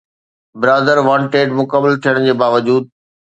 ’برادر 0.63 0.97
wanted‘ 1.07 1.49
مڪمل 1.59 1.93
ٿيڻ 2.07 2.15
جي 2.25 2.33
باوجود 2.41 2.83